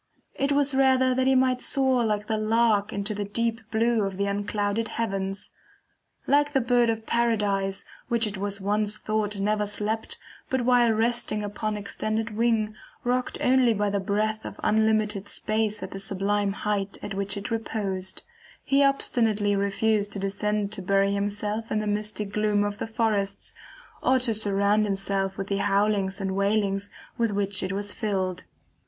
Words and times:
It 0.33 0.51
was 0.51 0.73
rather 0.73 1.13
that 1.13 1.27
he 1.27 1.35
might 1.35 1.61
soar 1.61 2.03
like 2.03 2.25
the 2.25 2.35
lark 2.39 2.91
into 2.91 3.13
the 3.13 3.23
deep 3.23 3.61
blue 3.69 4.01
of 4.01 4.17
the 4.17 4.25
unclouded 4.25 4.87
heavens. 4.87 5.51
Like 6.25 6.53
the 6.53 6.59
Bird 6.59 6.89
of 6.89 7.05
Paradise, 7.05 7.85
which 8.07 8.25
it 8.25 8.35
was 8.35 8.59
once 8.59 8.97
thought 8.97 9.39
never 9.39 9.67
slept 9.67 10.17
but 10.49 10.61
while 10.63 10.91
resting 10.91 11.43
upon 11.43 11.77
extended 11.77 12.35
wing, 12.35 12.73
rocked 13.03 13.37
only 13.41 13.75
by 13.75 13.91
the 13.91 13.99
breath 13.99 14.43
of 14.43 14.59
unlimited 14.63 15.29
space 15.29 15.83
at 15.83 15.91
the 15.91 15.99
sublime 15.99 16.53
height 16.53 16.97
at 17.03 17.13
which 17.13 17.37
it 17.37 17.51
reposed; 17.51 18.23
he 18.63 18.83
obstinately 18.83 19.55
refused 19.55 20.13
to 20.13 20.17
descend 20.19 20.71
to 20.71 20.81
bury 20.81 21.13
himself 21.13 21.71
in 21.71 21.77
the 21.77 21.85
misty 21.85 22.25
gloom 22.25 22.63
of 22.63 22.79
the 22.79 22.87
forests, 22.87 23.53
or 24.01 24.17
to 24.17 24.33
surround 24.33 24.83
himself 24.83 25.37
with 25.37 25.45
the 25.45 25.57
howlings 25.57 26.19
and 26.19 26.35
wailings 26.35 26.89
with 27.19 27.29
which 27.31 27.61
it 27.61 27.71
is 27.71 27.93
filled. 27.93 28.45